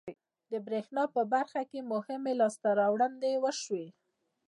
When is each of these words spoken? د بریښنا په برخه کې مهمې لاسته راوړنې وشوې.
د 0.51 0.53
بریښنا 0.65 1.03
په 1.15 1.21
برخه 1.33 1.61
کې 1.71 1.87
مهمې 1.93 2.33
لاسته 2.41 2.69
راوړنې 2.79 3.33
وشوې. 3.43 3.87